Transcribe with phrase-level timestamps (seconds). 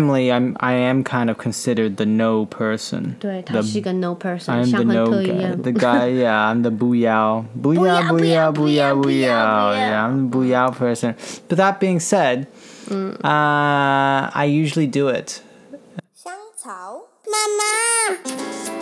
[0.00, 3.16] Normally, I'm I am kind of considered the no person.
[3.18, 5.40] 对，他是一个 no person， I'm 像 the 亨 no 特一 guy.
[5.40, 5.60] 样。
[5.60, 11.16] The guy, yeah, I'm the 不要 不要不要不要不要 Yeah, I'm the 不要 person.
[11.48, 12.46] But that being said,
[12.88, 15.40] uh, I usually do it.
[16.14, 18.76] 香草妈妈。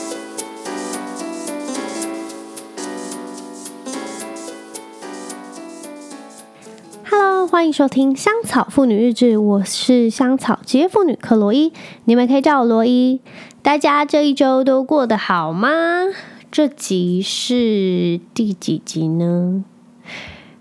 [7.19, 11.73] Hello，欢迎收听香草妇女日志，我是香草职业妇女克罗伊，
[12.05, 13.23] 你们可以叫我罗伊。
[13.63, 15.71] 大家这一周都过得好吗？
[16.51, 19.65] 这集是第几集呢？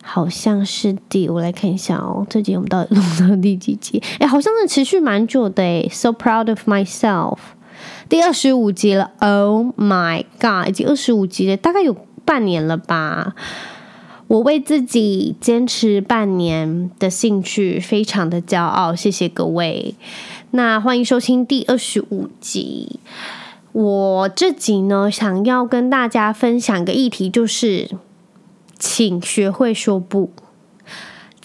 [0.02, 2.26] 好像是第，我来看一下哦。
[2.30, 4.02] 这集我们到底录到第几集？
[4.20, 5.90] 哎，好像是持续蛮久的诶。
[5.92, 7.40] So proud of myself，
[8.08, 9.12] 第二十五集了。
[9.20, 13.36] Oh my god，已经二十五集了，大概有半年了吧。
[14.28, 19.94] 我为自己坚持半年的兴趣非常的骄傲，谢谢各位。
[20.52, 23.00] 那欢迎收听第二十五集。
[23.72, 27.92] 我这集呢，想要跟大家分享个议题，就是
[28.80, 30.32] 请学会说不。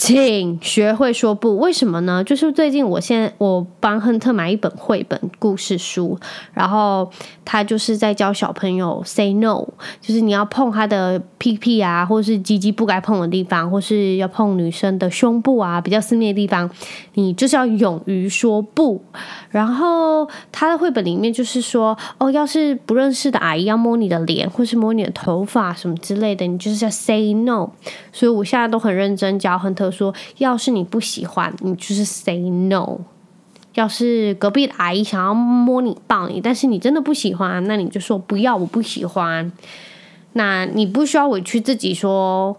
[0.00, 2.24] 请学会说不，为什么呢？
[2.24, 6.18] 就是最近我现在我帮亨特买一本绘本故事书，
[6.54, 7.12] 然后
[7.44, 9.62] 他就是在教小朋友 say no，
[10.00, 16.70] 就是你要碰他的屁屁啊，或是鸡鸡不该碰的地方，或是要碰女生的胸部啊，比较私密的地方，
[17.12, 19.04] 你就是要勇于说不。
[19.50, 27.68] 然后他的绘本里面就是说，哦，要是不认识的阿姨要摸你的脸，或是摸你的头发什么之类的，你就是要 say no。
[28.10, 32.98] 所以我现在都很认真教亨特说，要是你不喜欢，你就是 say no。
[33.74, 39.50] 要是隔壁的阿姨想要摸你抱你，但是你真的不喜欢，那你就说不要，我不喜欢。
[40.32, 42.56] 那你不需要委屈自己说，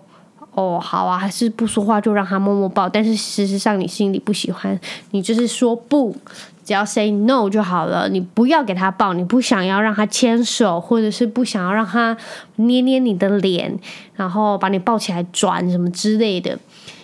[0.53, 2.88] 哦，好啊，还是不说话就让他摸摸抱。
[2.88, 4.79] 但是事实上你心里不喜欢，
[5.11, 6.16] 你就是说不。
[6.63, 12.16] 只要 say no 就好了，你不要给他抱，你不想要让他牵手，或者是不想要让他
[12.57, 13.77] 捏捏你的脸，
[14.16, 16.57] 然后把你抱起来转什么之类的，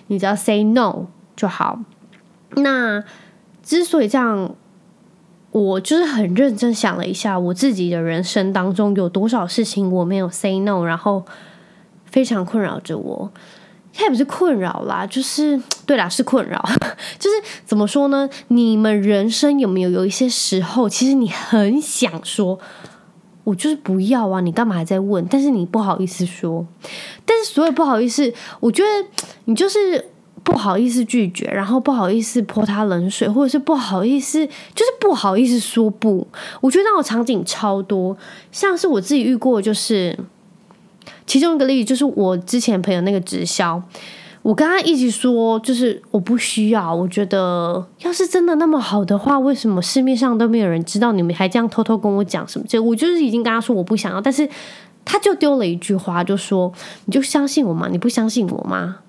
[0.08, 1.80] 你只要 say no 就好。
[2.56, 3.04] 那
[3.62, 4.56] 之所以这样，
[5.52, 11.26] 我就是很认真想了一下，我自己的人生当中有多少事情我没有 say no，然后
[12.06, 13.32] 非常困扰着我。
[13.94, 16.64] 它也不是困扰啦，就是对啦，是困扰。
[17.18, 18.30] 就是怎么说呢？
[18.50, 22.60] 你们人生有没有有一些时候，其实你很想说，
[23.48, 25.26] 我就是不要啊，你干嘛还在问？
[25.30, 26.68] 但是你不好意思说。
[27.26, 28.90] 但是所有不好意思，我觉得
[29.46, 30.04] 你就是
[30.44, 36.28] 不好意思拒绝，然后不好意思泼他冷水，或者是不好意思，就是不好意思说不。
[36.60, 38.18] 我觉得那种场景超多，
[38.52, 40.18] 像是我自己遇过，就是。
[41.26, 43.82] 其中一个例子就是我之前朋友那个直销，
[44.48, 46.96] 我跟他一起说，就是我不需要。
[46.96, 51.12] 我觉得要是真的那么好的话，为什么市面上都没有人知道？
[51.12, 52.66] 你们还这样偷偷跟我讲什么？
[52.66, 54.48] 就我就是已经跟他说我不想要，但是
[55.04, 56.72] 他就丢了一句话，就说
[57.04, 57.90] 你就相信我吗？
[57.92, 59.00] 你不相信我吗？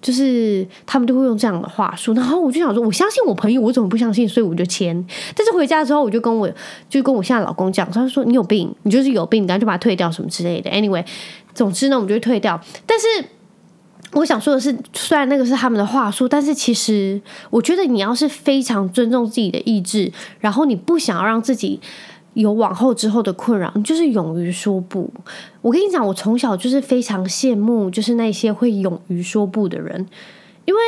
[0.00, 4.28] 就是他们就会用这样的话说，然后我就想说，我相信我朋友，我怎么不相信？
[4.28, 4.94] 所以我就签。
[5.34, 6.48] 但是回家之后，我就跟我
[6.88, 10.70] 就跟我现在老公讲，他说你有病，你就是有病，你赶紧把它退掉什么之类的。
[10.70, 11.04] Anyway，
[11.52, 12.60] 总之呢，我们就退掉。
[12.86, 13.06] 但是
[14.14, 17.20] 我想说的是，虽然那个是他们的话术，但是其实
[17.50, 21.80] 我觉得你要是非常尊重自己的意志，然后你不想要让自己。
[22.34, 25.08] 有往后之后的困扰，你就是勇于说不。
[25.62, 30.04] 我跟你讲，我从小就是非常羡慕，就是那些会勇于说不的人，
[30.64, 30.80] 因为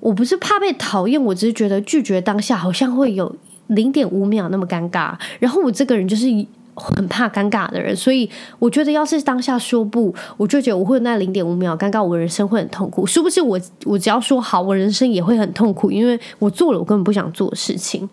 [0.00, 3.32] 我不是怕被讨厌，我只是觉得拒绝当下好像会有
[3.68, 5.14] 零点五秒那么尴尬。
[5.38, 6.26] 然后我这个人就是
[6.74, 8.28] 很怕尴尬的人，所以
[8.58, 13.06] 我觉得要是当下说不，我就觉得我会有那零点五秒尴尬，我人生会很痛苦。
[13.06, 18.08] 是不是我我只要说好，我人生也会很痛苦，因为我做了我根本不想做的事情。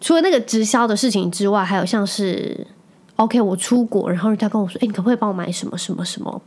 [0.00, 2.66] 除了那个直销的事情之外，还有像是
[3.16, 6.40] ，OK，我出国，然后人家跟我说，哎、你可不可以帮我买什么什么什么？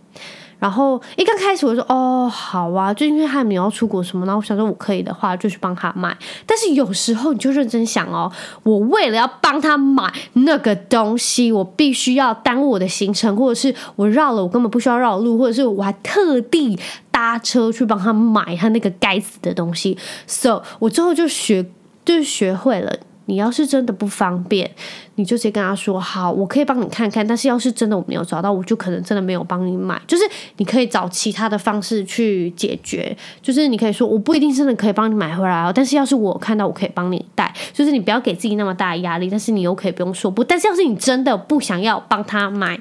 [0.61, 6.15] 然后一刚开始我说，哦，好啊，就因为他们要出国什么，然后我想说我可以的话，就去帮他买。
[6.45, 16.79] 但是有时候你就认真想哦，我为了要帮他买那个东西，我必须要耽误我的行程，或者是我绕了我根本不需要绕路，或者是我还特地
[17.09, 19.97] 搭车去帮他买他那个该死的东西。
[20.27, 21.65] So，我之后就学，
[22.05, 22.99] 就学会了。
[23.31, 24.69] 你要是真的不方便，
[25.15, 27.25] 你就直接跟他说好，我可以帮你看看。
[27.25, 29.99] 但是要是真的我没有找到，我就可能真的没有帮你买。
[30.05, 30.23] 就是
[30.57, 33.15] 你可以找其他的方式去解决。
[33.41, 37.55] 就是你可以说我不一定真的可以帮你买回来哦，但是要是我看到，我可以帮你带。
[37.71, 40.43] 就是你不要给自己那么大的压力，但是你又可以不用说不。
[40.43, 42.77] 但是要是你真的不想要帮他买，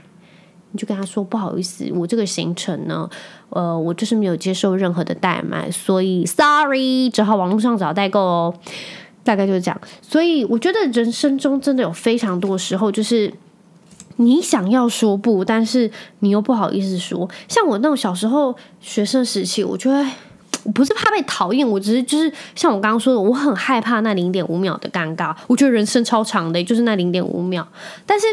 [0.73, 3.09] 你就跟他说不好意思，我这个行程呢，
[3.51, 8.55] 呃，我就是没有接受任何的代买，所以 sorry，只好网络上找代购哦。
[9.23, 9.81] 大概就是这样。
[10.03, 13.33] 所以我觉得人生中真的有非常多时候，就是
[14.17, 15.91] 你想要说不，但是
[16.21, 17.29] 你又不好意思说。
[17.49, 20.05] 像我那种小时候学生时期，我觉得
[20.75, 25.35] 不是怕被讨厌，我只是就是像我刚刚说的，我很害怕那零点五秒的尴尬。
[25.47, 27.67] 我觉得人生超长的，就是那零点五秒，
[28.07, 28.27] 但是。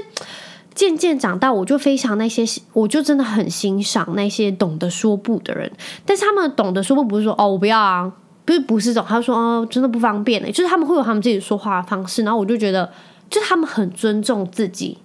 [0.77, 5.71] 渐渐长大，我就非常那些，我就真的很欣赏那些懂得说不的人。
[6.05, 8.13] 但是他们懂得说不，不是说哦，我不要啊，
[8.47, 10.49] 不是不是这种，他说哦，真的不方便呢。
[10.49, 12.89] 就是他们会有他们自己说话的方式，然后我就觉得，
[13.29, 14.97] 就是他们很尊重自己，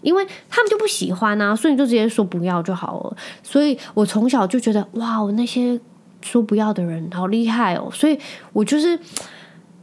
[0.00, 3.16] 因为他们就不喜欢啊，所以你就直接说不要就好了。
[3.42, 5.78] 所以我从小就觉得哇，我那些
[6.22, 7.90] 说不要的人好厉害哦。
[7.92, 8.18] 所以
[8.54, 8.98] 我就是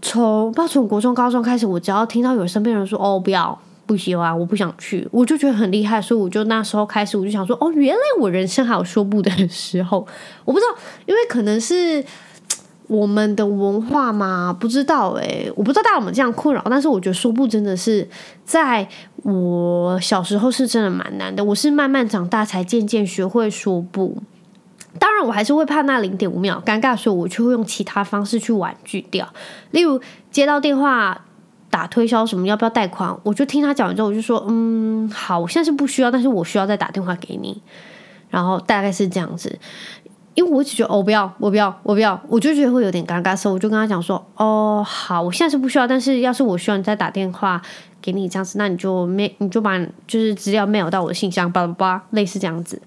[0.01, 3.57] 从不知道从国中、高中开始，我只要听到有身边人说哦，不要。
[3.87, 9.99] 不喜欢，我不想去，我就觉得很厉害，所以我就那时候开始，我就想说，哦，原来我人生还有说不的时候，
[10.43, 12.03] 我不知道，因为可能是
[12.87, 18.07] 我们的文化嘛，不知道诶，我不知道大家有没有这样困扰，但是我觉得说不真的是
[18.43, 18.87] 在
[19.23, 24.21] 我小时候是真的蛮难的，我是慢慢长大才渐渐学会说不，
[24.99, 29.27] 当然我还是会怕那零点五秒尴尬，所以我就会用其他方式去婉拒掉，
[29.71, 29.99] 例如
[30.31, 31.21] 接到电话。
[31.67, 32.47] 打推销什么？
[32.47, 33.13] 要不要贷款？
[33.21, 37.61] 我就听他讲完之后，我就说，嗯，好，我现在是不需要，但是我需要再打电话给你。
[38.29, 39.59] 然后大概是这样子，
[40.35, 47.61] 因为我一直觉得，哦，不要，我不要，我不要，我就觉得会有点尴尬，所以我就跟他讲说，哦，好，我现在是不需要，但是要是我需要你再打电话
[48.01, 52.81] 给你这样子，那你就 mail，你就把就是资料 mail 到我的信箱，叭叭叭，类似这样子。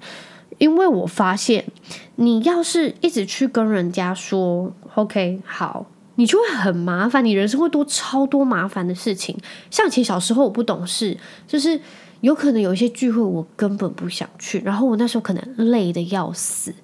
[0.59, 1.65] 因为我发现，
[2.17, 5.87] 你要是一直去跟人家说，OK，好。
[6.17, 9.39] 你就会很麻烦，你人生会多超多麻烦的事情。
[9.71, 11.17] 像其实小时候我不懂事，
[11.47, 11.81] 就是
[12.23, 16.75] 有可能有一些聚会我根本不想去，然后我那时候可能累得要死，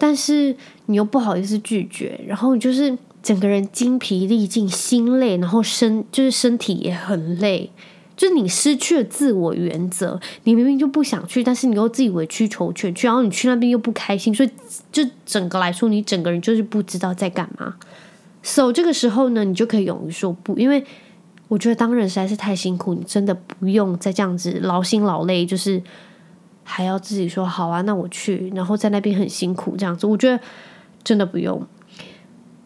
[0.00, 0.56] 但是
[0.86, 7.70] 你又不好意思拒绝，然后你就是整个人精疲力尽、心累，然后身就是身体也很累，
[8.16, 10.18] 就是你失去了自我原则。
[10.44, 14.50] 你明明就不想去，但是你又自己委曲求全去，然后你去那边又不开心，所以
[14.90, 17.76] 就整个来说，你整个人就是不知道在干嘛。
[18.42, 20.82] So 这个时候呢，你就可以勇于说不，因为
[21.48, 25.82] 我觉得当人实在是太辛苦，你真的不用再这样子劳心劳累，就是
[26.70, 30.40] 还要自己说好啊，那我去，然后在那边很辛苦这样子，我觉得
[31.02, 31.66] 真的不用。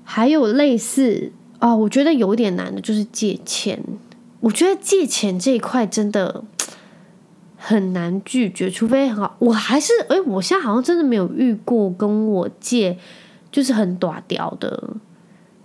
[0.05, 3.83] 还有类似啊、哦，我觉得有点难的就是借钱，
[4.41, 6.45] 我觉得借钱这一块真的
[7.56, 12.99] 很难拒绝，除非很好，我还是诶，我现在好像真的没有遇过跟我借
[13.51, 14.91] 就是很短屌的。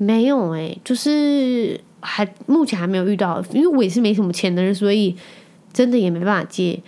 [0.02, 5.14] 没有诶、就是还目前还没有遇到，因为我也是没什么钱的人，所以
[5.74, 6.82] 真的也没办法借。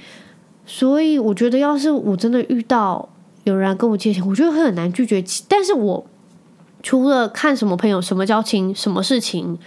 [0.66, 3.10] 所以我觉得，要是我真的遇到
[3.44, 5.24] 有人跟我借钱，我觉得会很难拒绝。
[5.48, 6.06] 但是我
[6.82, 9.58] 除了看什么朋友、什么交情、什么事情，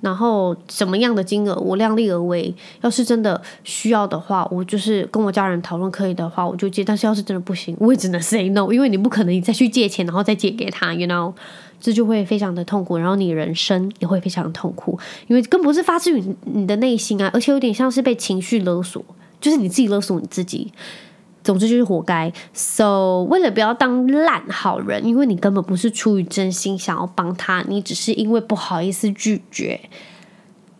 [0.00, 2.54] 然后什么样的金额，我量力而为。
[2.80, 6.82] 要是真的需要的话，我就是跟我家人讨论，可以的话我就借。
[6.82, 11.32] 但是要是真的不行，我也只能 say no，因为你不可能你再去借钱，然后再借给他，you know。
[11.80, 14.98] 这就会非常的痛苦，然后你人生也会非常的痛苦，
[15.28, 19.00] 因为更不是发自于你的内心啊，而且有点像是被情绪勒索，
[19.40, 20.72] 就是你自己勒索你自己。
[21.44, 22.30] 总之就是活该。
[22.52, 29.80] So 为了不要当烂好人，因为你根本不是出于真心想要帮他，你只是因为不好意思拒绝。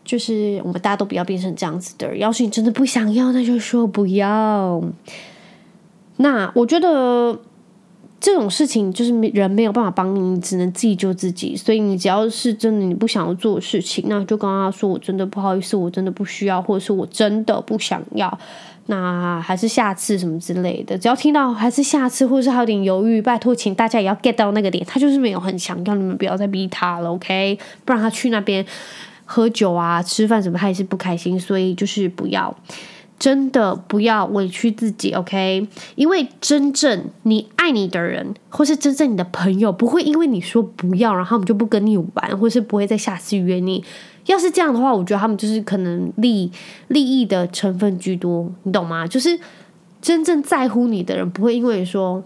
[0.03, 2.19] 就是我们大家都不要变成这样子的人。
[2.19, 4.81] 要是你真的不想要，那就说不要。
[6.17, 7.39] 那我觉得。
[8.19, 11.55] 这种事情就是人没有办法帮你，你只能自己救自己。
[11.55, 18.39] 所以你只要是真的你不想要做的事情，那就跟他说：“我真的不好意思，我真的不需要，或者是我真的不想要。”
[18.87, 20.97] 那还是下次什么之类的。
[20.97, 24.83] 只要听到还是下次，或者是还有点犹豫，拜托，请大家也要 get 到那个点。
[24.85, 27.59] 他就是没有很想要，你们不要再逼他了，OK？
[27.85, 28.65] 不然他去那边
[29.25, 31.39] 喝酒啊、吃饭什么，他也是不开心。
[31.39, 32.55] 所以就是不要。
[33.19, 35.67] 真的不要委屈自己，OK？
[35.95, 43.83] 因为真正你爱你的人，或是真正你的朋友，不会因为你说不要，然后他们就不跟你玩，或是不会再下次约你。
[44.25, 46.49] 要是这样的话，我觉得他们就是可能利
[46.87, 49.05] 利益的成分居多，你懂吗？
[49.05, 49.37] 就是
[50.01, 52.23] 真正在乎你的人，不会因为说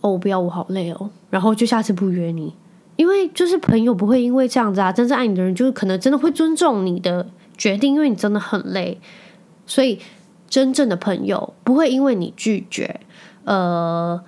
[0.00, 2.54] 哦，不要，我好累哦，然后就下次不约你。
[2.96, 7.26] 因为就是朋友不会因为这样子啊，真正爱你的人，就是可能真的会尊重你的
[7.58, 8.98] 决定，因为你真的很累。
[9.66, 9.98] 所以，
[10.48, 13.00] 真正的朋友不会因为你拒绝，
[13.44, 14.20] 呃，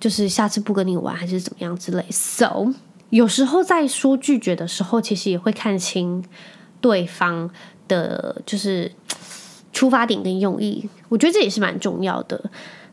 [0.00, 2.04] 就是下次不跟你玩还是怎么样之类。
[2.10, 2.72] So，
[3.10, 6.24] 有时候在说拒绝的时候，其实也会看清
[6.80, 7.50] 对方
[7.86, 8.92] 的，就是
[9.72, 10.88] 出发点跟用意。
[11.08, 12.50] 我觉得这也是蛮重要的。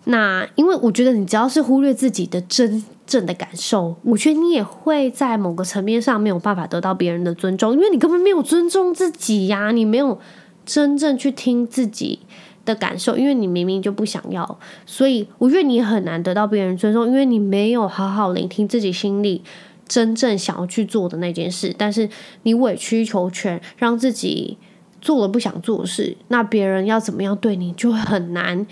[0.08, 10.20] 那因为我觉得你只要是忽略自己的真正的感受，我觉得你也会在某个层面上没有办法得到别人的尊重，因为你根本没有尊重自己呀，你没有
[10.66, 12.20] 真正去听自己
[12.66, 19.44] 的感受，因为你明明就不想要，所以我觉得你很难得到别人尊重，因为你没有好好聆听自己心里
[19.88, 22.10] 真正想要去做的那件事，但是
[22.44, 24.58] 你委曲求全，让自己
[25.02, 28.66] 做了不想做的事，那别人要怎么样对你就很难。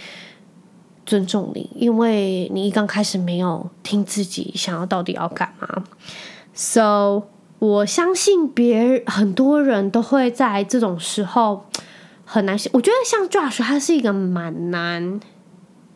[1.05, 5.83] 尊重你，因为你一刚开始没有听自己想要到底要干嘛。
[6.53, 7.23] So，
[7.63, 11.65] 我相信别人很多人都会在这种时候
[12.25, 12.57] 很难。
[12.73, 15.21] 我觉得像 Josh，他是一个蛮难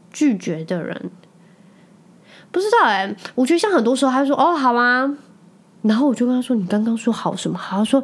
[0.10, 1.12] 拒绝的人。
[2.54, 5.14] 不知道哎，我觉得像很多时候，他说：“哦，好啊。”
[5.84, 8.02] 然后我就跟他说：“你刚刚说好什么？”好，他说：“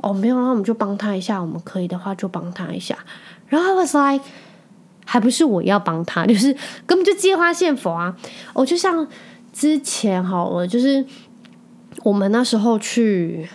[0.00, 1.38] 哦，没有，那我们就帮他一下。
[1.38, 2.96] 我们可以的话，就帮他一下。”
[3.48, 4.24] 然后 I was like。
[5.08, 6.52] 还不是我要帮他，就是
[6.86, 8.16] 根本就借花献佛啊！
[8.54, 9.06] 哦，就像
[9.52, 11.06] 之前好了，就是
[12.02, 13.48] 我们那时候去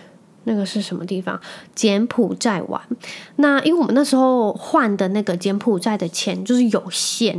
[0.44, 1.40] 那个是什么地方？
[1.74, 2.80] 柬埔寨玩。
[3.36, 7.36] 那因为我们那时候换的那个柬埔寨的钱就是有限，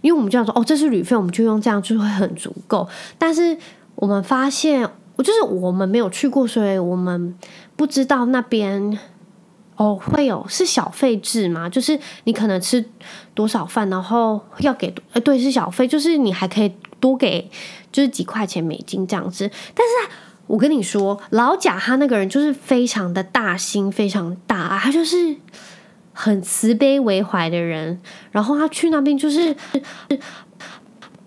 [0.00, 2.88] 因为我们这样说哦，这是旅费，我们就用这样就会很足够。
[3.18, 3.56] 但是
[3.96, 7.36] 我们发现，我就是我们没有去过，所以我们
[7.76, 8.98] 不知道那边。
[9.78, 11.68] 哦，会有是小费制吗？
[11.68, 12.82] 就是你可能吃
[13.34, 17.50] 多少饭，然后要给呃，对，是小费，就是你还可以多给，
[17.92, 19.50] 就是几块钱美金这样子。
[19.74, 20.14] 但是
[20.46, 25.36] 我跟你说，老贾他那个人就是非常的大心，非常大，他就是
[26.12, 28.00] 很慈悲为怀的人。
[28.30, 29.56] 然后他去那边就是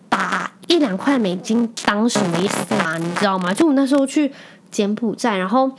[0.10, 2.98] 把一两块美金当什么意思啊？
[2.98, 3.54] 你知道吗？
[3.54, 4.32] 就我那时候去
[4.70, 5.72] 柬埔寨，然后。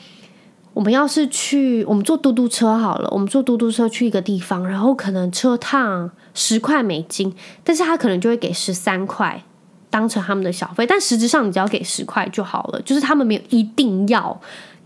[0.73, 3.09] 我们要是去，我们坐嘟嘟车好了。
[3.11, 9.43] 我们坐嘟嘟车去一个地方，然后可能车趟十块美金，但是他可能就会给十三块
[9.91, 10.87] 当成他们的小费。
[10.87, 14.41] 但实质上你只要给十块就好了，就是他们没有一定要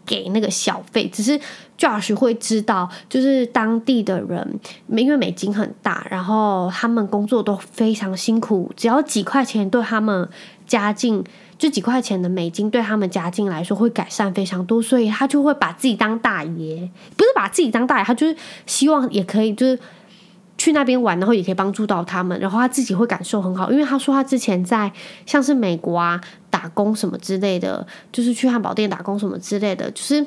[0.04, 1.38] 给那个小费，只是
[1.78, 10.28] Josh 会知道，就是当地的人，因为美金很大，然后他们工作都非常辛苦，只要几块钱对他们
[10.66, 11.24] 家境。
[11.56, 19.78] 就几块钱的美金对他们家境来说会改善非常多，所以他就会把自己当大爷，不是把自己当大爷，他就是希望也可以就是
[20.64, 24.90] 去那边玩，然后也可以帮助到他们，然后他自己会感受很好，因为他说他之前在
[25.26, 26.18] 像是美国啊
[26.48, 30.24] 打工什么之类的，就是去汉堡店打工什么之类的，就是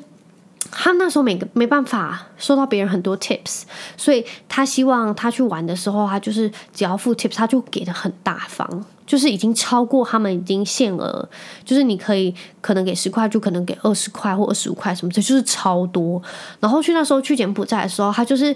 [0.69, 3.63] 他那时候没没办法收到别人很多 tips，
[3.97, 8.85] 所以他希望他去玩的时候，他就是只要付 tips，他就给的很大方。
[9.07, 11.29] 就是已经超过他们已经限额，
[11.63, 16.21] 就是你可以可能给十块，就可能给二十块或二十五块什么，这就是超多。
[16.59, 18.53] 然后去那时候去柬埔寨的时候，他就是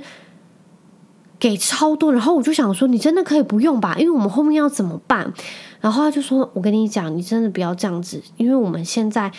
[1.42, 3.96] 给超多，然后我就想说，你真的可以不用吧？
[3.98, 5.34] 因为我们后面要怎么办？
[5.80, 9.32] 然后他就说，我跟你讲，你真的不要这样子，因为我们现在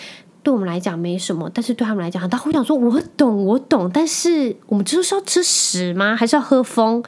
[0.42, 6.16] 对我们来讲没什么，但是对他们来讲，他会想说，我懂，我懂，但是我们就是要吃屎吗？
[6.16, 7.04] 还是要喝风？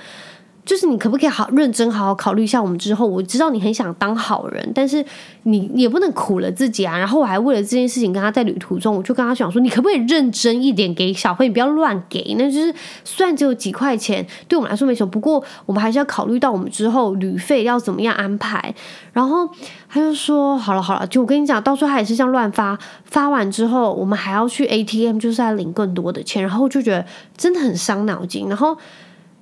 [0.65, 3.07] 就是你可不可以好认真好好考虑一下我们之后？
[3.07, 5.05] 我知道你很想当好人，但是
[5.43, 6.97] 你也不能苦了自己啊。
[6.97, 12.35] 然后我还为了这件事情跟他在旅途中，我就跟他讲说，你可不可以认真一点给小费，你不要乱给。
[12.39, 18.75] 那就是虽然只有几块钱，对我们来说没什么，不过我们还是要考虑到我们之后旅费要怎么样安排。
[19.13, 19.47] 然后
[19.89, 27.05] 他就说好了好了，就我跟你讲，到时候他也是这样乱发，发完之后我们还要去 ATM，就是在领更多的钱，然后就觉得
[27.37, 28.49] 真的很伤脑筋。
[28.49, 28.79] 然后。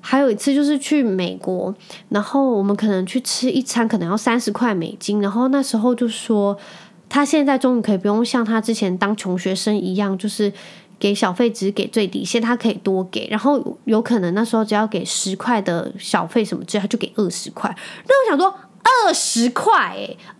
[0.05, 1.73] 还有一次就是去美国，
[2.09, 5.23] 然后我们可能去吃一餐，可能要三十块美金。
[5.23, 6.59] 然后那时候就说，
[7.09, 10.53] 他现在终于可以不用像他之前当穷学生一样，就是
[10.99, 13.29] 给小费只给最底线，他可以多给。
[13.31, 17.73] 然后有可能那时候只要给十块的小费什么之，他就给二十块。
[18.09, 18.53] 那我想说，
[19.07, 19.97] 二十块，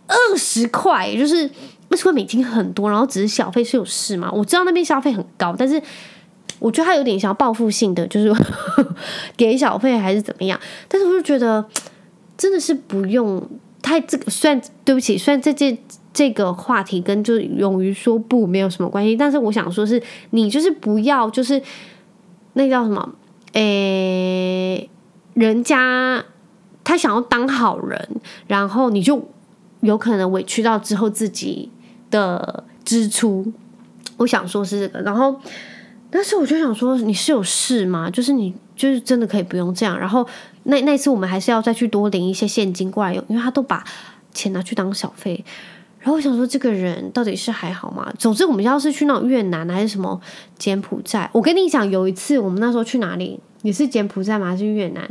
[0.07, 1.49] 二十块，就是
[1.89, 4.29] 二十块美金很多，然后只是小费是有事吗？
[4.33, 5.81] 我知道那边消费很高，但是。
[6.63, 8.33] 我觉得他有点想要报复性的，就是
[9.35, 10.57] 给小费还是怎么样？
[10.87, 11.65] 但是我就觉得
[12.37, 13.45] 真的是不用
[13.81, 14.31] 太这个。
[14.31, 15.77] 虽然对不起，虽然这件
[16.13, 21.61] 这个话题跟就勇于说不没有什么关系，但是我想说是你就是不要就是
[22.53, 23.13] 那叫什么？
[23.51, 24.89] 诶，
[25.33, 26.23] 人家
[26.85, 28.09] 他想要当好人，
[28.47, 29.21] 然后你就
[29.81, 31.69] 有可能委屈到之后自己
[32.09, 33.51] 的支出。
[34.15, 35.35] 我想说是这个，然后。
[36.15, 38.07] 但是我就想说，你是有事吗？
[38.07, 39.97] 就是你就是真的可以不用这样。
[39.97, 40.23] 然后
[40.65, 43.83] 那那次我们还是要再去多领一些现金过来用，因为他都把
[44.31, 45.43] 钱拿去当小费。
[45.97, 48.13] 然后我想说，这个人到底是还好吗？
[48.19, 50.21] 总之，我们要是去那种越南还是什么
[50.59, 54.45] 柬埔寨，我跟你讲，有一次我们那时候去哪里，也是柬埔寨吗？
[54.49, 55.09] 还是越南？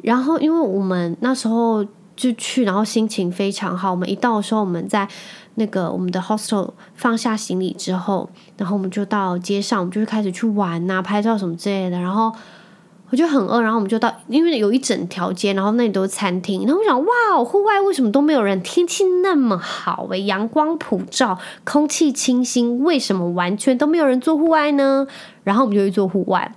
[0.00, 1.84] 然后因为我们那时候
[2.14, 3.90] 就去，然后心情非常好。
[3.90, 5.08] 我们一到的时候，我们在
[5.56, 11.98] 那个我们的 hostel 放下行李之后，然后我们就到街上，我们就开始去玩呐、啊、拍照什么之类的。
[11.98, 12.32] 然后
[13.10, 16.64] 我就很饿，然后我们就到，因为有一整条街，然后那里都是餐厅。
[16.66, 18.62] 然后我想，哇，户外为什么都没有人？
[18.62, 25.06] 天气那么好，诶，阳光普照，空气清新，为什么完全都没有人做户外呢？
[25.44, 26.54] 然后我们就去做户外，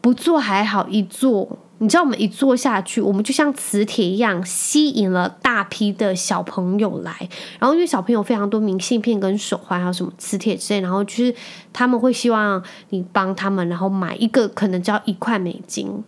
[0.00, 1.58] 不做还好，一做。
[1.82, 7.10] 你知道我们一坐下去，我们就像磁铁一样吸引了大批的小朋友来。
[7.58, 11.34] 然后因为小朋友非常多明信片跟手环，还有什么磁铁之类，然后就是
[11.72, 16.04] 他们会希望你帮他们，然后买一个可能只要一块美金。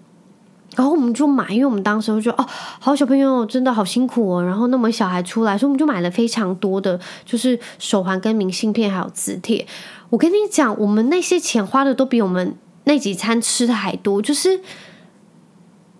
[0.76, 2.46] 然后我们就买，因为我们当时就觉得哦，
[2.78, 4.44] 好小朋友真的好辛苦哦。
[4.44, 9.66] 然后那么小孩出来，所以我们就买了非常多的，就是手环跟明信片还有磁铁。
[10.10, 14.60] 我跟你讲，我们那些钱花的都比我们那几餐吃的还多，就是。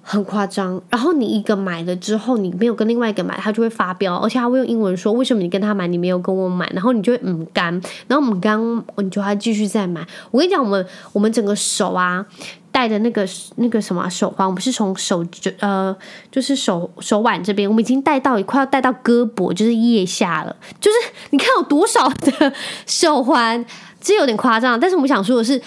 [0.04, 7.73] 很夸张，然后你一个买了之后，你没有跟另外一个买，他就会发飙，而且他会用英文说：“为什么你跟他买，你没有跟我买？”然后你就会嗯干，
[8.09, 8.61] 然后唔甘，
[8.97, 10.04] 你就还继续再买。
[10.32, 12.26] 我跟你讲，我们我们整个手啊
[12.73, 13.25] 戴的那个
[13.56, 15.97] 那个什么手环，我们是从手就呃
[16.32, 20.56] 就是手手腕这边，我们已经戴到快要戴到胳膊，就是腋下了。
[20.80, 20.97] 就是
[21.30, 22.52] 你看有多少的
[22.87, 23.64] 手环，
[24.00, 24.80] 这有点夸张。
[24.80, 25.62] 但是我们想说的是，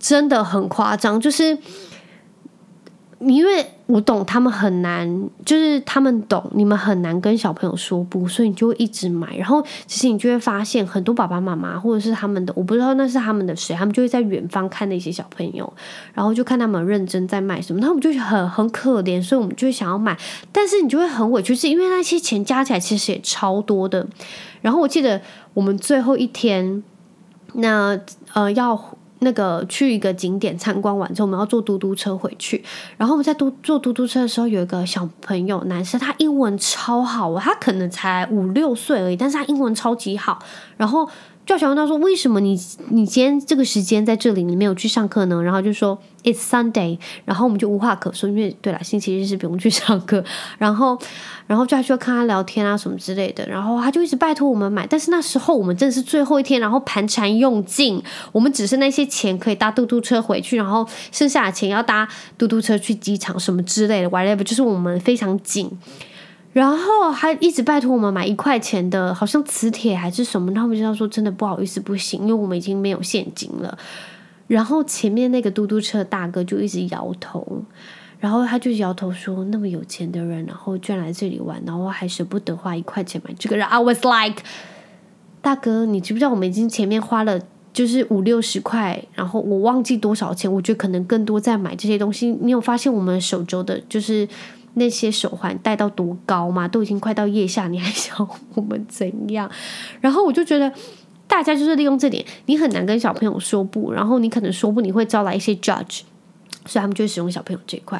[0.00, 1.56] 真的很夸张，就是。
[3.20, 9.36] 因为我懂他们很难，就是他们懂你们很难跟小朋友说不，所以你就会一直买。
[9.36, 15.70] 然后其实你就会发现，很多爸爸妈妈或者是他们的，我不知道那是他们的谁，他们就会在远方看那些小朋友，
[16.14, 20.16] 然后就看他们认真在卖什么，他们就很很可怜，所以我们就想要买。
[20.50, 24.06] 但是你就会很委屈，是因为那些钱加起来其实也超多的。
[24.62, 25.20] 然后我记得
[25.52, 26.82] 我们最后一天，
[27.52, 28.00] 那
[28.32, 28.96] 呃要。
[29.20, 32.62] 那个去一个景点参观完之后，我们要坐嘟嘟车回去。
[32.98, 40.38] 然后我们在嘟坐嘟嘟车的时候，有一个小朋友，男生，他英文超好，他可能才五六岁而已，但是他英文超级好。
[40.76, 41.08] 然后。
[41.50, 42.58] 就想问他说：“为什么你
[42.90, 50.22] 你今天这个时间在这里，你没有去上课呢？”然后就说：“It's Sunday。”然后我们就无话可说，因为对了，星期日是不用去上课。
[50.58, 50.96] 然后，
[51.48, 53.44] 然后就还需要看他聊天啊什么之类的。
[53.48, 65.68] 然后他就一直拜托我们买，但是那时候我们真的是最后一天，然后盘缠用尽，我们只剩那些钱可以搭嘟嘟车回去，然后剩下的钱要搭嘟嘟车去机场什么之类的，whatever，就是我们非常紧。
[66.52, 73.78] 然后还一直拜托我们买一块钱的，好像磁铁还是什么，他们就要说真的不好意思不行，因为我们已经没有现金了。
[74.48, 77.62] 然后前面那个嘟嘟车大哥就一直摇头，
[78.18, 83.56] 然后他就摇头说那么有钱的人，然后居然来这里玩，然后还舍不得花一块钱买这个。
[83.56, 84.42] 然后 I was like，
[85.40, 87.40] 大哥，你知不知道我们已经前面花了
[87.72, 92.36] 就是五六十块，然后我忘记多少钱，我觉得可能更多在买这些东西。
[92.40, 94.28] 你有发现我们手肘的就是？
[94.74, 96.68] 那些手环戴到多高吗？
[96.68, 99.50] 都已经快到腋下，你还想我们怎样？
[100.00, 100.72] 然后我就觉得，
[101.26, 106.02] 大家就是利用这点，你很难跟小朋友说不，然后你可能说不，你会招来一些 judge，
[106.66, 107.98] 所以他们就使用小朋友这一块。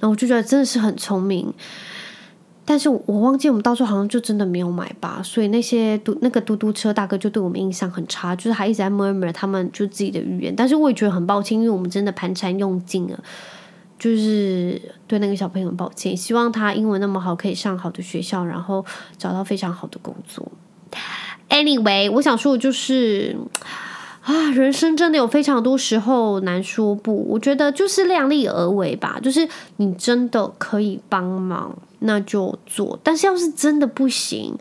[0.00, 1.52] 然后我就觉得真的是很聪明，
[2.64, 5.20] 但是我忘记我们到时候好像就真的没有买吧。
[5.24, 10.54] 所以那些嘟那个嘟嘟车大哥就对我们印象很差，就是还一直在 murmur 他们就自己的语言。
[10.54, 13.18] 但是我也觉得很抱歉，因为我们真的盘缠用尽了。
[14.02, 18.84] 就是对那个小朋友很抱歉，希望他英文那么好，可以上好的学校，然后
[19.16, 20.50] 找到非常好的工作。
[21.48, 23.36] Anyway，我想说的就是
[24.22, 27.24] 啊，人生真的有非常多时候难说不。
[27.28, 32.98] 我觉得就是量力而为吧，就是你真的可以帮忙，那就做。
[33.04, 34.58] 但是要是真的不行，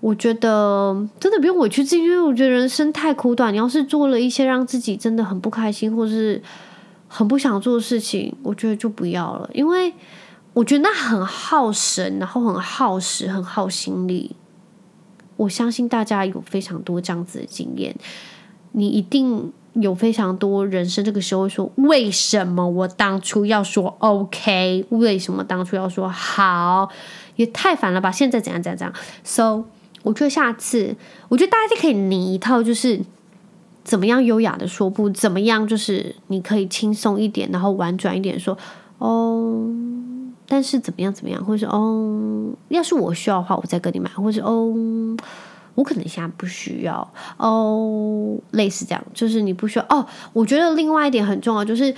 [0.00, 3.54] 我觉得真的不用委屈自己，因为我觉得人生太苦短。
[3.54, 6.42] 你要是做了一些让自己真的很不开心，或是。
[7.14, 9.92] 很不想做的事情，我觉得就不要了，因为
[10.54, 14.34] 我觉得那很耗神，然后很耗时，很耗心力。
[15.36, 17.94] 我相信大家有非常多这样子的经验，
[18.72, 24.86] 你一定有非常多人生这个时候说：为什么我当初要说 OK？
[24.88, 26.88] 为什么当初要说好？
[27.36, 28.10] 也太烦了吧！
[28.10, 29.64] 现在怎样怎样怎样？So，
[30.02, 30.96] 我觉得下次，
[31.28, 33.02] 我觉得大家就可以拟一套，就是。
[33.84, 35.08] 怎么样优雅的说不？
[35.10, 38.56] 怎么样就是你可以轻松一点，然后婉转一点说
[38.98, 39.68] 哦。
[40.48, 44.70] 但是怎么样怎么样，或者是哦，要是我需要的话，我再跟你买，或者是哦，
[45.74, 50.04] 我可能现在不需要哦，类似这样，就是你不需要哦。
[50.34, 51.94] 我觉得另外一点很重要，就是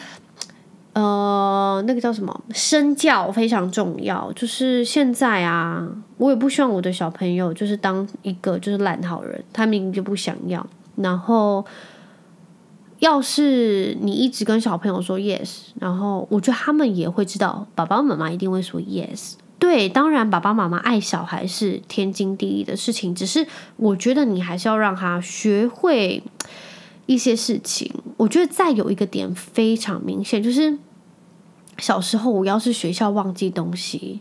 [0.92, 4.32] 呃，那个叫什么身教非常重要。
[4.34, 10.64] 就是现在啊，我也不希望我的小朋友就是当一个就是烂好人，他明明就不想要。
[10.96, 11.64] 然后
[13.00, 19.34] 要是你一直跟小朋友说 yes，然后我觉得他们也会知道，爸爸妈妈一定会说 yes。
[19.58, 26.22] 对，当然爸爸妈妈爱小孩是天经地义的事情，只是我觉得你还是要让他学会
[27.06, 27.90] 一些事情。
[28.18, 30.76] 我觉得再有一个点非常明显，就是
[31.78, 34.20] 小时候我要是学校忘记东西，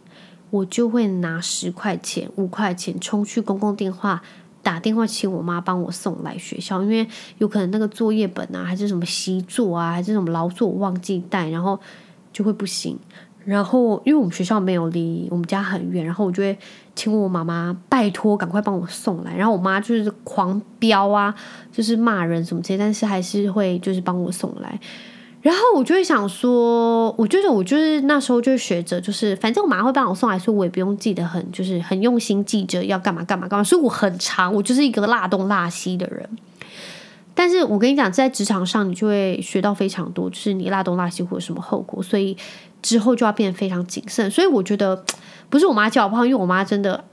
[0.50, 4.24] 我就会拿十块钱、五块钱冲去公共电话。
[4.63, 7.06] 打电话请我妈帮我送来学校，因为
[7.38, 11.80] 有可能那个作业本啊，还是什么习作啊，还是什么劳作我忘记带，然后
[12.32, 12.97] 就会不行。
[13.45, 16.58] 然后因为我们学校没有离我们家很远，然后我就会
[16.95, 19.36] 请我妈妈拜托赶快帮我送来。
[19.36, 21.36] 然后我妈就是狂飙啊，
[21.69, 24.80] 就是骂人什么之类，但是还是会就是帮我送来。
[25.44, 33.64] 然后我就会想说，我觉得我就是那时候就学着，就是反正我妈会帮我送来，所以我也不用记得很，就是很用心记着要干嘛干嘛干嘛。
[33.64, 36.28] 所以我很长，我就是一个辣东辣西的人。
[37.36, 42.38] 但是我跟你讲，在职场上你就会学到非常多，就是你辣东辣西会有什么后果，所以
[42.82, 44.32] 之后就要变得非常谨慎。
[44.32, 45.04] 所以我觉得
[45.50, 47.04] 不是我妈教我不好，因为我妈真的。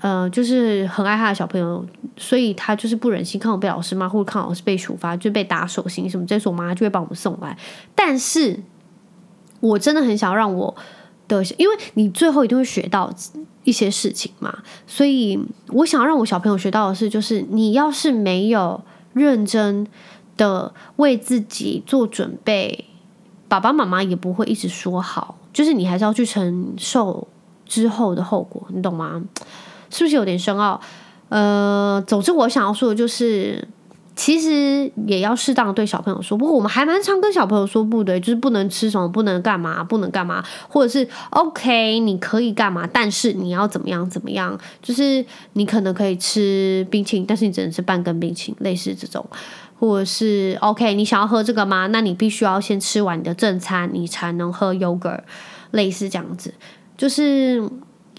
[0.00, 1.84] 呃，就是很爱他的小朋友，
[2.16, 6.24] 所以他就是不忍心看我被老师骂，或者看老师被处罚，就被打手心什么。
[6.26, 7.56] 这时候我妈就会帮我们送来。
[7.94, 8.60] 但是
[9.60, 10.74] 我真的很想让我
[11.28, 13.12] 的，因为你最后一定会学到
[13.64, 18.82] 一些事情嘛，所以我想要让我小朋友学到的是，就是你要是没有
[19.12, 19.86] 认真
[20.38, 22.86] 的为自己做准备，
[23.48, 27.28] 爸爸妈妈也不会一直说好，就是你还是要去承受
[27.66, 29.22] 之后的后果，你懂吗？
[29.90, 30.80] 是不是有点深奥？
[31.28, 33.68] 呃，总之我想要说的就是，
[34.16, 36.36] 其实也要适当对小朋友说。
[36.36, 44.58] 不过我们还蛮常跟小朋友说不对，就是不能吃什么，不能干嘛，不能干嘛，或者是 OK，你可以干嘛，但是你要怎么样怎么样。
[44.82, 49.24] 就是你可能可以吃冰淇淋，但是你只能吃半根冰淇淋，类似这种，
[49.78, 51.86] 或者是 OK，你想要喝这个吗？
[51.86, 55.20] 那你必须要先吃完你的正餐，你才能喝 yogurt，
[55.70, 56.52] 类似这样子，
[56.96, 57.62] 就是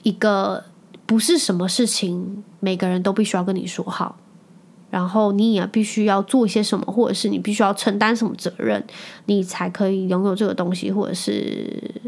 [0.03, 0.63] 一个。
[1.11, 4.15] 不是什么事情每个人都必须要跟你说好，
[4.89, 8.81] 然后你也必须要做一些什么，或者是你必须要承担什么责任，
[9.25, 12.01] 你才可以拥有这个东西，或者是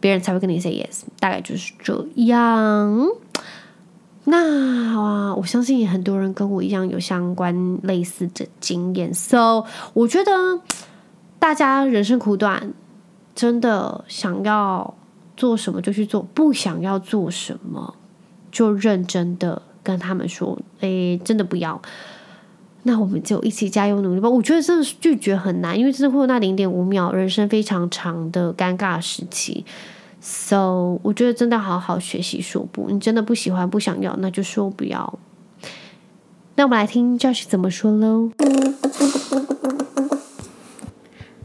[0.00, 3.06] 别人才会跟你 say yes，大概就是这样。
[4.24, 9.64] 那啊，我相信很多人跟我一样有相关类似的经验，so
[9.94, 10.32] 我觉得
[11.38, 12.74] 大家人生苦短，
[13.36, 14.97] 真的想要。
[15.38, 17.94] 做什么就去做，不想要做什么
[18.50, 21.80] 就认真的跟他们说，诶，真的不要。
[22.82, 24.28] 那我们就一起加油努力吧。
[24.28, 29.64] 我觉得真的拒绝很难，因为真的会有那零点五秒人生非常长的尴尬时期。
[30.20, 32.90] So，我觉得真的好好学习说不。
[32.90, 35.18] 你真的不喜欢不想要，那就说不要。
[36.56, 38.32] 那我们来听 Josh 怎么说喽。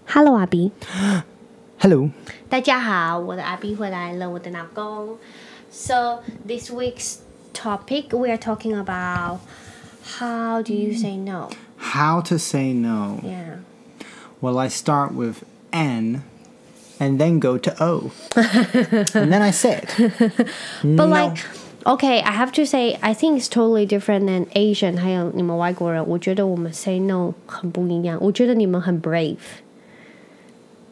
[0.08, 0.72] Hello，阿 B。
[1.83, 2.11] Hello，
[2.49, 5.17] 大家好，我的阿 B 回来了，我的老公。
[5.71, 7.19] So this week's
[7.53, 9.41] topic we are talking about
[10.19, 11.51] how do you say no?
[11.77, 13.21] How to say no?
[13.23, 13.59] Yeah.
[14.41, 16.23] Well, I start with N,
[16.99, 20.49] and then go to O, and then I say it.
[20.83, 21.39] But like,
[21.85, 24.97] okay, I have to say, I think it's totally different than Asian.
[24.99, 28.19] 还有你们外国人，我觉得我们 say no 很不一样。
[28.21, 29.37] 我觉得你们很 brave。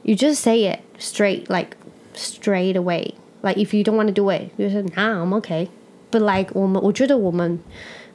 [0.02, 1.76] You just say it straight, like
[2.14, 3.14] straight away.
[3.42, 5.68] Like if you don't want to do it, you say, "Nah, I'm okay."
[6.10, 7.60] But like 我们，我觉得我们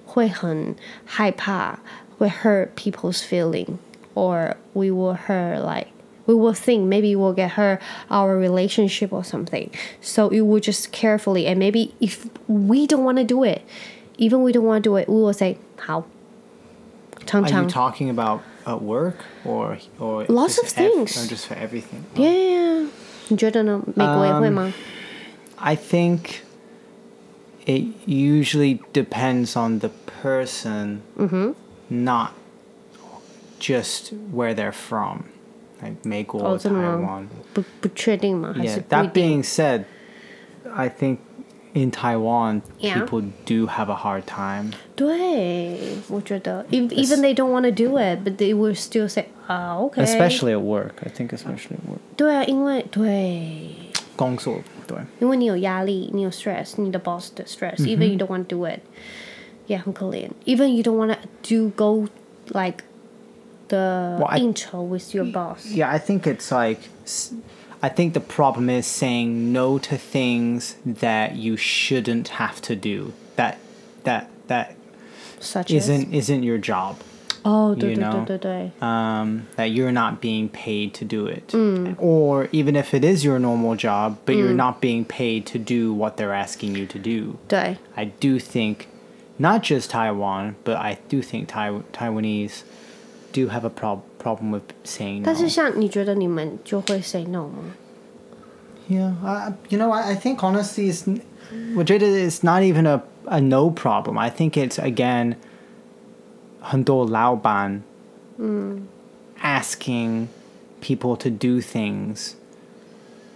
[0.06, 1.80] 会很害怕，
[2.18, 3.78] 会 hurt people's feeling,
[4.16, 5.88] or we will hurt like
[6.26, 9.70] we will think maybe we'll get hurt our relationship or something.
[10.02, 13.62] So you will just carefully and maybe if we don't want to do it,
[14.18, 16.06] even we don't want to do it, we will say 好。
[17.26, 22.04] 常常 Are you talking about at work or or lots of things or just for everything?
[22.16, 22.88] Yeah，
[23.30, 23.82] 你觉得呢？
[23.96, 24.72] 美国也会吗？
[24.74, 26.42] Um, I think
[27.66, 29.90] it usually depends on the
[30.24, 31.54] person, mm-hmm.
[31.90, 32.32] not
[33.60, 35.26] just where they're from.
[35.82, 38.54] Like 美国、哦、台湾不不确定吗？
[38.56, 39.86] 还是 Yeah, that being said,
[40.76, 41.18] I think
[41.76, 43.00] in Taiwan, yeah.
[43.00, 44.72] people do have a hard time.
[44.96, 45.78] 对，
[46.10, 50.04] 我觉得 even even they don't want to do it, but they will still say, "Ah, okay."
[50.04, 52.00] Especially at work, I think especially at work.
[52.18, 53.70] 对啊，因为对
[54.16, 57.98] 工作对，因为你有压力，你有 stress，你的 boss 的 stress, mm-hmm.
[57.98, 58.80] even you don't want to do it.
[59.68, 60.30] Yeah, 很可怜。
[60.46, 62.08] Even you don't want to do go
[62.50, 62.84] like
[63.70, 65.66] the well, I, intro with your boss.
[65.66, 66.80] Yeah, I think it's like
[67.86, 73.14] I think the problem is saying no to things that you shouldn't have to do.
[73.38, 73.58] That
[74.04, 74.76] that that
[75.40, 76.30] Such isn't as?
[76.30, 76.98] isn't your job.
[77.44, 81.52] 哦，对 You 对 know 对对对， um, that you're not being paid to do it.
[81.98, 85.92] Or even if it is your normal job, but you're not being paid to do
[85.92, 87.38] what they're asking you to do.
[87.48, 88.90] 对 I do think
[89.40, 92.62] not just Taiwan, but I do think Tai- Taiwanese
[93.34, 95.24] do have a prob- problem with saying no.
[95.26, 97.76] 但是像你觉得你们就会 say no 吗？
[98.90, 101.22] Yeah, uh, you know, I, I think honestly, it's, n-
[101.78, 104.18] 我觉得 it's not even a, a no problem.
[104.20, 105.36] I think it's again,
[106.60, 107.82] 很多老板
[109.42, 110.28] asking
[110.82, 112.36] people to do things,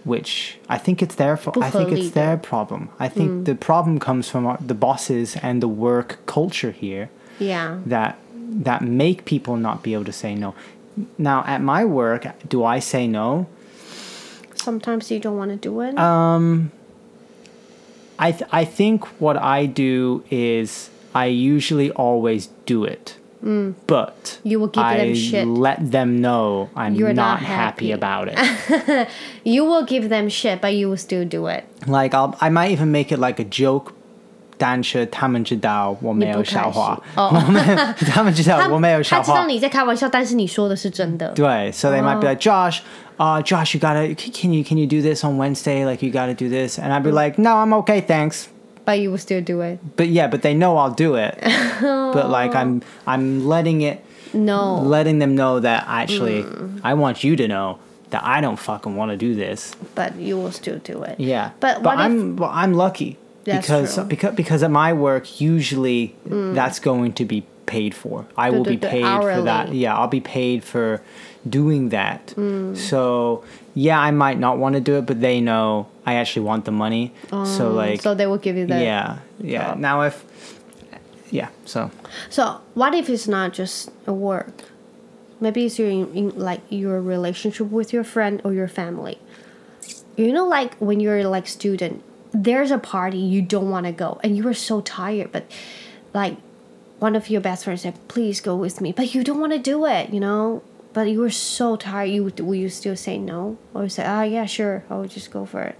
[0.04, 1.56] which I think it's their fault.
[1.62, 2.20] I think 不合理 it's 的。
[2.20, 2.88] their problem.
[2.98, 7.08] I think the problem comes from our, the bosses and the work culture here
[7.38, 8.14] Yeah， that
[8.64, 10.54] that make people not be able to say no.
[11.17, 13.47] Now, at my work, do I say no?
[14.55, 15.97] sometimes you don't want to do it.
[15.97, 16.71] Um,
[18.19, 23.17] I th- I think what I do is I usually always do it,
[23.87, 25.47] but You will give I them shit.
[25.47, 27.89] let them know I'm You're not, not happy.
[27.89, 27.91] happy.
[27.91, 29.09] about it.
[29.43, 31.65] you will give them shit, but you will still do it.
[31.87, 33.95] like I'll I might even make it like a joke.
[34.60, 37.30] 但是他们知道我没有笑话，哦，
[38.10, 39.22] 他们知道我没有笑话。
[39.22, 41.28] 他知道你在开玩笑，但是你说的是真的。
[41.32, 42.80] 对, so they might be like, Josh,
[43.18, 45.84] uh, Josh, you gotta, c- can you can you do this on Wednesday?
[45.84, 48.48] Like you gotta do this, and I'd be like, no, I'm okay, thanks.
[48.86, 49.78] But you will still do it.
[49.96, 51.34] But yeah, but they know I'll do it.
[51.82, 53.98] but like I'm I'm letting it
[54.32, 54.80] No.
[54.80, 56.44] letting them know that actually
[56.84, 57.78] I want you to know
[58.10, 59.72] that I don't fucking want to do this.
[59.94, 61.16] But you will still do it.
[61.18, 61.50] Yeah.
[61.58, 64.03] But but what if- I'm well, I'm lucky that's because true.
[64.03, 64.09] Mm.
[64.09, 68.25] because because at my work usually that's going to be paid for.
[68.37, 69.73] I will the- be paid for that.
[69.73, 71.01] Yeah, I'll be paid for
[71.47, 72.27] doing that.
[72.37, 72.77] Mm.
[72.77, 76.65] So yeah, I might not want to do it, but they know I actually want
[76.65, 77.13] the money.
[77.29, 78.81] so like Oh, So they will give you that.
[78.83, 79.73] yeah, yeah.
[79.77, 80.23] Now if
[81.31, 81.89] yeah, so
[82.29, 84.51] So what if it's not just a work?
[85.39, 89.17] Maybe it's your in, in, like your relationship with your friend or your family.
[90.17, 94.18] You know, like when you're like student, there's a party you don't want to go,
[94.22, 95.44] and you are so tired, but
[96.12, 96.36] like
[96.98, 99.58] one of your best friends said, "Please go with me," but you don't want to
[99.58, 100.10] do it.
[100.12, 100.60] You know,
[100.92, 102.10] but you were so tired.
[102.10, 105.30] You would- will you still say no or say, "Ah, yeah, sure, I will just
[105.30, 105.74] go for it."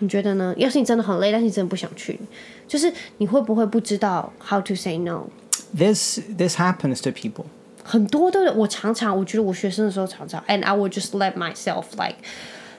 [0.00, 0.54] 你觉得呢？
[0.58, 2.18] 要是你真的很累，但是你真的不想去，
[2.66, 5.28] 就是你会不会不知道 how to say no？
[5.74, 7.44] this this happens to people.
[7.82, 12.16] 很多的，我常常我觉得我学生的时候常常，and I would just let myself like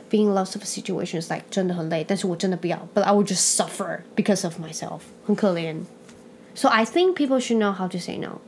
[0.10, 5.78] being lots of situations like 真的很累，但是我真的不要，but I would just suffer because of myself，很可怜。
[6.56, 8.39] So I think people should know how to say no，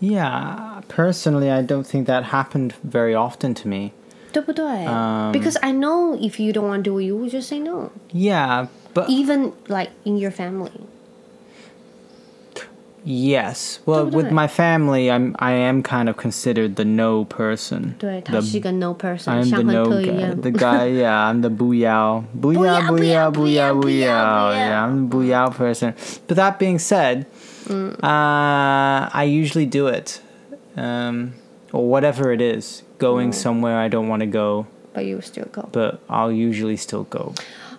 [0.00, 3.92] Yeah, personally, I don't think that happened very often to me.
[4.32, 6.98] 对不对、b e c a u s e I know if you don't want to do
[6.98, 7.90] it, you will just say no.
[8.12, 10.70] Yeah, but Even like in your family.
[13.06, 13.78] yes.
[13.84, 14.22] Well, 对不对？
[14.22, 17.94] with my family, I'm I am kind of considered the no person.
[17.98, 20.20] 对，他 The 是一个 no person， I'm 像 the 亨 no 特一 guy.
[20.20, 20.40] 样。
[20.40, 22.24] The guy, yeah, I'm the booyah.
[22.38, 23.82] Booyah, Booyah, booyah, booyah, booyah, booyah, booyah.
[23.82, 24.56] booyah.
[24.56, 25.94] Yeah, I'm the booyah person.
[26.26, 27.26] But that being said,
[27.68, 30.20] uh, I usually do it.
[30.76, 31.34] Um,
[31.72, 35.46] or whatever it is, going somewhere I don't want to go, But you will still
[35.52, 35.68] go.
[35.72, 37.32] but I'll usually still go.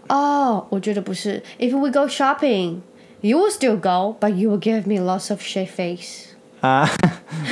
[0.10, 1.42] 哦，我觉得不是。
[1.60, 2.82] If we go shopping,
[3.22, 6.36] you will still go, but you will give me lots of shit face.
[6.62, 6.88] Uh,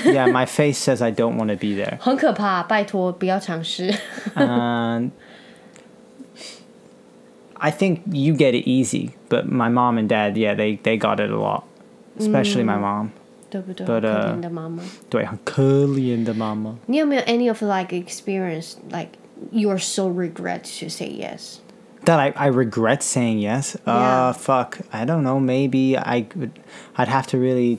[0.05, 1.97] yeah, my face says I don't want to be there.
[1.99, 3.93] 很可怕，拜托不要尝试。
[4.35, 5.11] And
[7.55, 11.19] I think you get it easy, but my mom and dad, yeah, they, they got
[11.19, 11.63] it a lot.
[12.17, 13.09] Especially my mom.
[13.49, 13.85] 对不对？
[13.85, 14.81] But, 可 uh, 怜的妈妈。
[15.09, 16.77] 对，很可怜的妈妈。
[16.85, 19.09] 你有没有 any of like experience like
[19.51, 21.57] you are so regret to say yes?
[22.06, 23.76] that I, I regret saying yes.
[23.76, 24.26] Uh, yeah.
[24.28, 24.78] Uh, fuck.
[24.92, 25.38] I don't know.
[25.38, 26.58] Maybe I would
[26.96, 27.76] I'd have to really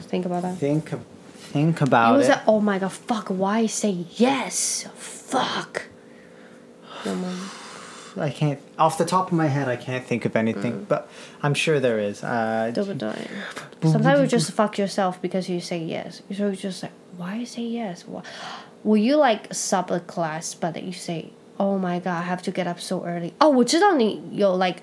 [0.00, 0.58] think about that.
[0.58, 0.90] Think,
[1.34, 2.18] think about it.
[2.18, 2.38] Was it.
[2.46, 2.92] Oh my god!
[2.92, 3.28] Fuck!
[3.28, 4.88] Why say yes?
[4.94, 5.86] Fuck.
[8.18, 8.58] I can't.
[8.78, 10.72] Off the top of my head, I can't think of anything.
[10.72, 10.88] Mm.
[10.88, 11.08] But
[11.42, 12.24] I'm sure there is.
[12.24, 13.28] Uh, Double dying.
[13.82, 16.22] Sometimes you just fuck yourself because you say yes.
[16.34, 18.06] So you're just like, why say yes?
[18.06, 18.22] Why?
[18.84, 22.51] Will you like sub a class, but you say oh my god, I have to
[22.51, 23.33] get up so early.
[23.39, 24.81] Oh, 我知道你有 like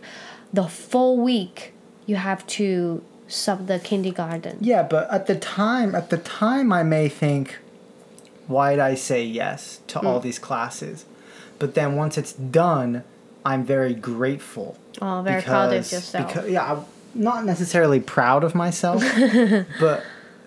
[0.52, 1.72] the full week
[2.06, 4.56] you have to sub the kindergarten.
[4.60, 7.58] Yeah, but at the time, at the time, I may think,
[8.48, 11.04] why'd I say yes to all these classes?
[11.58, 13.04] But then once it's done,
[13.44, 14.76] I'm very grateful.
[15.00, 16.28] Oh, very proud of yourself.
[16.28, 19.02] Because, yeah, I'm not necessarily proud of myself,
[19.78, 20.02] but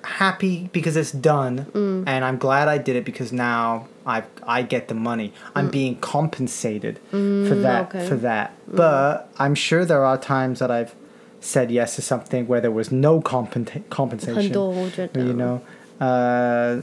[0.07, 2.05] happy because it's done mm.
[2.07, 5.33] and I'm glad I did it because now I I get the money.
[5.55, 5.73] I'm mm.
[5.73, 8.09] being compensated mm, for that okay.
[8.09, 8.55] for that.
[8.69, 10.95] But I'm sure there are times that I've
[11.40, 14.53] said yes to something where there was no compensa- compensation.
[15.14, 15.62] you know,
[16.01, 16.83] uh,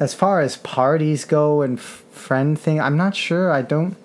[0.00, 3.50] as far as parties go and f- friend thing, I'm not sure.
[3.50, 3.96] I don't.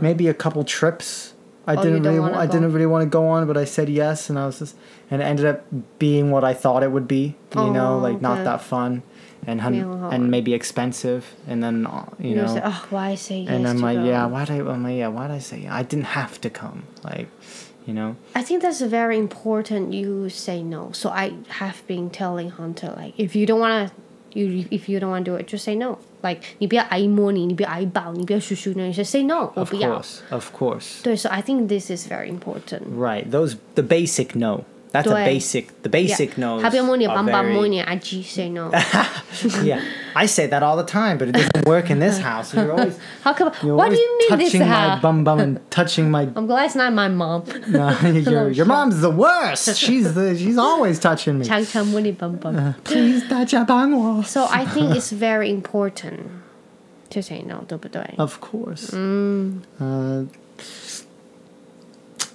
[0.00, 1.33] Maybe a couple trips
[1.66, 3.88] I oh, didn't really want, I didn't really want to go on, but I said
[3.88, 4.76] yes, and I was just,
[5.10, 5.64] and it ended up
[5.98, 7.36] being what I thought it would be.
[7.54, 8.22] You oh, know, like okay.
[8.22, 9.02] not that fun,
[9.46, 12.46] and hun- and maybe expensive, and then uh, you, you know.
[12.46, 13.50] Say, oh, why I say yes?
[13.50, 14.04] And I'm like, go.
[14.04, 14.70] yeah, why did I?
[14.70, 15.66] I'm like, yeah, why did I say?
[15.66, 17.28] I didn't have to come, like,
[17.86, 18.16] you know.
[18.34, 19.94] I think that's very important.
[19.94, 20.92] You say no.
[20.92, 23.94] So I have been telling Hunter like, if you don't want to
[24.33, 25.97] you if you don't wanna do it, just say no.
[26.21, 30.01] Like 你不要挨摸你，你不要挨抱，你不要咻咻那，你就 say no，我 Of 不要。
[30.01, 31.01] course, of course.
[31.01, 32.81] 对，so I think this is very important.
[32.97, 33.29] Right.
[33.31, 34.65] Those the basic no.
[34.93, 35.65] That's a 对 basic.
[35.83, 36.39] The basic Yeah.
[36.57, 36.59] no.
[36.59, 38.71] 他不要摸你的 are 棒棒， very- 摸你的 IG say no。
[39.63, 39.79] yeah,
[40.13, 42.55] I say that all the time, but it doesn't work in this house.
[42.55, 45.01] You're always, 好可怕 you're！What do always you mean this touching my house?
[45.03, 46.25] bum bum and touching my.
[46.33, 47.43] I'm glad it's not my mom.
[47.67, 49.75] No, your your mom's the worst.
[49.77, 51.45] She's the she's always touching me.
[51.45, 52.73] 常常摸你棒棒。
[52.83, 56.17] Please 大家帮我 So I think it's very important
[57.11, 58.01] to say no，对不对？
[58.17, 58.89] Of course.
[58.95, 60.25] Uh,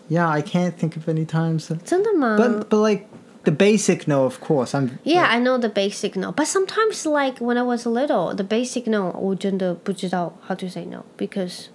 [0.09, 1.69] yeah, I can't think of any times.
[1.69, 3.07] that- 真的吗 But but like
[3.45, 4.75] the basic no, of course.
[4.75, 8.45] I'm Yeah, I know the basic no, but sometimes like when I was little, the
[8.45, 11.67] basic no 我真的不知道 how to say no because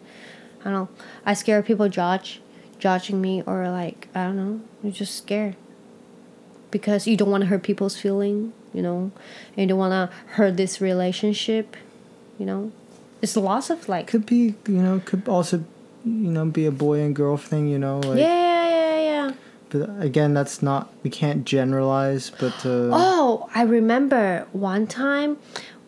[0.63, 0.87] I don't know,
[1.23, 2.39] I scare people judge,
[2.79, 5.55] judging me or like I don't know, you're just scared
[6.71, 9.11] because you don't want to hurt people's feeling, you know,
[9.55, 11.75] and you don't want to hurt this relationship,
[12.37, 12.71] you know.
[13.21, 15.63] It's lots of like could be you know could also
[16.05, 17.67] you know be a boy and girl thing.
[17.67, 18.19] You know like.
[18.19, 19.31] yeah, yeah, yeah, yeah.
[19.69, 22.31] But again, that's not we can't generalize.
[22.31, 25.37] But uh, Oh, I remember one time,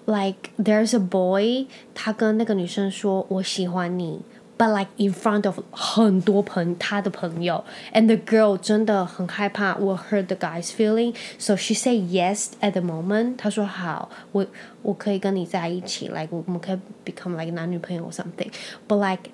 [0.05, 4.21] like there's a boy，他跟那个女生说我喜欢你，
[4.57, 11.95] but like in front of 很多朋他的朋友，and the girl 真的很害怕 will hurt the guy's feeling，so she say
[11.95, 13.37] yes at the moment。
[13.37, 14.45] 她说好，我
[14.83, 19.31] 我可以跟你在一起，like 我们可以 become like 男女朋友 or something，but like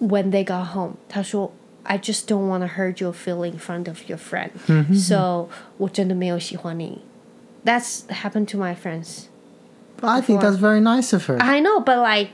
[0.00, 1.52] when they got home，他说
[1.84, 4.50] I just don't want to hurt your feeling in front of your friend.
[4.94, 7.00] So 我真的没有喜欢你。
[7.64, 9.24] That's happened to my friends.
[10.02, 11.38] I think that's very nice of her.
[11.40, 12.30] I know, but like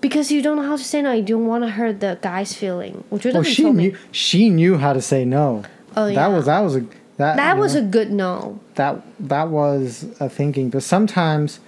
[0.00, 2.54] because you don't know how to say no, you don't want to hurt the guy's
[2.54, 2.94] feeling.
[3.10, 3.96] 我觉得 Oh, 很 she 聪明 knew.
[4.12, 5.62] She knew how to say no.
[5.94, 6.28] Oh, That yeah.
[6.34, 6.80] was that was a
[7.18, 7.36] that.
[7.36, 8.58] That you was know, a good no.
[8.76, 8.96] that
[9.28, 10.70] that was a thinking.
[10.70, 11.58] But sometimes,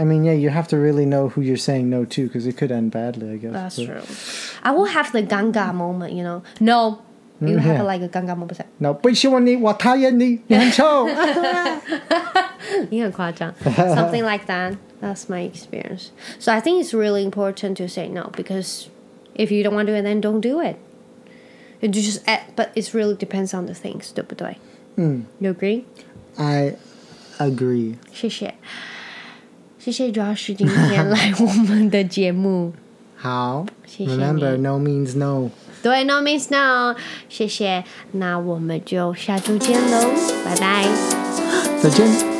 [0.00, 2.56] I mean, yeah, you have to really know who you're saying no to because it
[2.56, 3.30] could end badly.
[3.32, 3.52] I guess.
[3.52, 4.02] That's But- true.
[4.62, 6.42] I will have the 尴尬 moment, you know.
[6.60, 6.98] No.
[7.40, 7.82] You have yeah.
[7.82, 8.60] like a 尴尬 moment.
[8.80, 11.06] No, 不喜欢你，我讨厌你，你很臭。
[12.90, 14.76] 你很夸张 something like that.
[15.02, 16.08] That's my experience.
[16.38, 18.88] So I think it's really important to say no because
[19.34, 20.76] if you don't want to do it, then don't do it.
[21.82, 24.56] You just add, but it really depends on the things, 对不对？
[24.96, 25.84] You agree?
[26.38, 26.76] I
[27.38, 27.96] agree.
[28.14, 28.54] 谢谢，
[29.83, 32.71] 谢谢 Josh 今天来我们的节目。
[33.15, 33.65] 好。
[33.87, 35.49] 谢谢 Remember, no means no.
[35.81, 36.95] 对，No means no，
[37.27, 37.83] 谢谢。
[38.11, 40.11] 那我们就下周见喽，
[40.45, 40.87] 拜拜。
[41.81, 42.30] 再见。